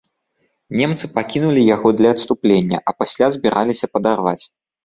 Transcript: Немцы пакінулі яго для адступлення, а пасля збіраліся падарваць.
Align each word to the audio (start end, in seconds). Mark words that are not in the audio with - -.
Немцы 0.79 1.05
пакінулі 1.17 1.67
яго 1.75 1.87
для 1.99 2.09
адступлення, 2.15 2.77
а 2.85 2.97
пасля 3.03 3.25
збіраліся 3.37 3.85
падарваць. 3.95 4.41